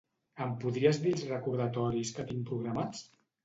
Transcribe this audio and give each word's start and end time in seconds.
Em 0.45 0.55
podries 0.63 1.01
dir 1.03 1.11
els 1.19 1.27
recordatoris 1.33 2.17
que 2.19 2.29
tinc 2.33 2.51
programats? 2.51 3.09